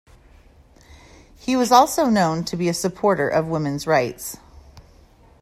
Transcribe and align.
He 1.37 1.55
was 1.55 1.71
also 1.71 2.05
known 2.07 2.43
to 2.45 2.57
be 2.57 2.67
a 2.67 2.73
supporter 2.73 3.29
of 3.29 3.45
women's 3.49 3.85
rights. 3.85 4.37